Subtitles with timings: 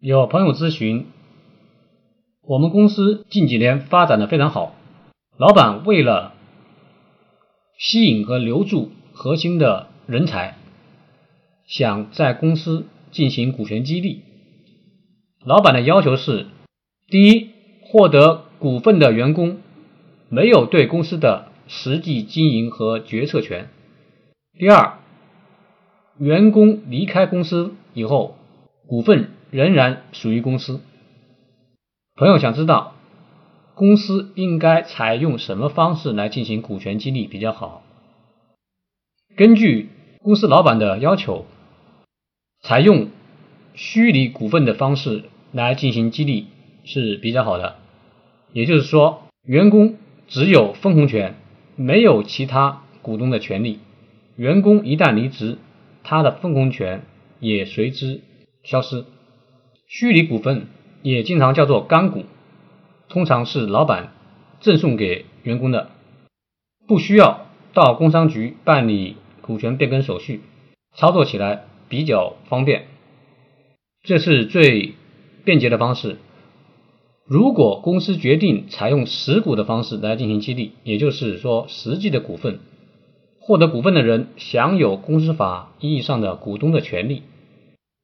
[0.00, 1.06] 有朋友咨询，
[2.42, 4.76] 我们公司近几年发展的非常好，
[5.36, 6.34] 老板为了
[7.76, 10.54] 吸引和留住核心的人才，
[11.66, 14.22] 想在公司进行股权激励。
[15.44, 16.46] 老板的要求是：
[17.08, 17.50] 第一，
[17.82, 19.58] 获得股份的员工
[20.28, 23.64] 没有对公司的实际经营和决策权；
[24.56, 24.98] 第二，
[26.20, 28.36] 员工离开公司以后，
[28.86, 30.80] 股份仍然属于公司。
[32.14, 32.94] 朋友想知道，
[33.74, 37.82] 公司应该采用什么方式来进行股权激励比较好？
[39.36, 39.88] 根据
[40.20, 41.46] 公司老板的要求，
[42.60, 43.08] 采用
[43.74, 46.48] 虚拟股份的方式来进行激励
[46.84, 47.76] 是比较好的。
[48.52, 51.36] 也就是说，员工只有分红权，
[51.76, 53.78] 没有其他股东的权利。
[54.34, 55.58] 员工一旦离职，
[56.02, 57.02] 他的分红权
[57.38, 58.22] 也随之
[58.64, 59.04] 消失。
[59.88, 60.66] 虚拟股份
[61.02, 62.24] 也经常叫做干股，
[63.08, 64.12] 通常是老板
[64.60, 65.88] 赠送给员工的，
[66.86, 70.42] 不需要到工商局办理股权变更手续，
[70.94, 72.86] 操作起来比较方便。
[74.02, 74.92] 这是最
[75.46, 76.18] 便捷的方式。
[77.26, 82.60] 如果公司决定采用实股的方式来进行激励，也就是说实际的股份。
[83.40, 87.22] 获得股份的人享有公司法意义上的股东的权利。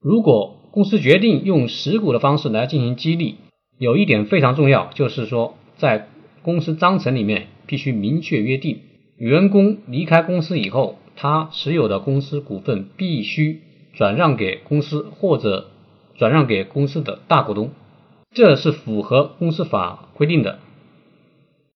[0.00, 3.36] 如果公司决定用实股的方式来进行激励，
[3.78, 6.08] 有一点非常重要，就是说在
[6.42, 8.80] 公司章程里面必须明确约定，
[9.17, 13.61] 员工离开公司以后，他持有的公司股份必须
[13.92, 15.70] 转让给公司或者
[16.17, 17.70] 转让给公司的大股东，
[18.33, 20.58] 这是符合公司法规定的。